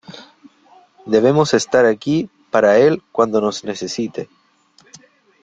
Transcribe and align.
Debemos 1.05 1.53
estar 1.53 1.85
aquí 1.85 2.27
para 2.49 2.79
él 2.79 3.03
cuando 3.11 3.39
nos 3.39 3.63
necesite. 3.63 4.29